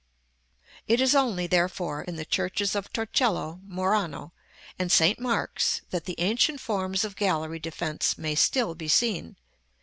§XXI. 0.03 0.83
It 0.87 0.99
is 0.99 1.13
only, 1.13 1.45
therefore, 1.45 2.01
in 2.01 2.15
the 2.15 2.25
churches 2.25 2.73
of 2.75 2.91
Torcello, 2.91 3.61
Murano, 3.67 4.33
and 4.79 4.91
St. 4.91 5.19
Mark's, 5.19 5.81
that 5.91 6.05
the 6.05 6.19
ancient 6.19 6.59
forms 6.59 7.03
of 7.05 7.15
gallery 7.15 7.59
defence 7.59 8.17
may 8.17 8.33
still 8.33 8.73
be 8.73 8.87
seen. 8.87 9.35